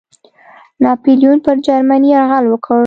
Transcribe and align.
ناپلیون 0.83 1.37
پر 1.45 1.55
جرمني 1.65 2.09
یرغل 2.13 2.45
وکړ. 2.49 2.77